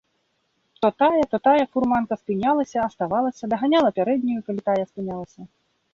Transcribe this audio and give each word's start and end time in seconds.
То 0.81 0.89
тая, 1.01 1.23
то 1.33 1.37
тая 1.47 1.65
фурманка 1.75 2.15
спынялася, 2.21 2.87
аставалася, 2.89 3.51
даганяла 3.53 3.89
пярэднюю, 4.01 4.39
калі 4.49 4.61
тая 4.71 4.79
спынялася. 4.91 5.41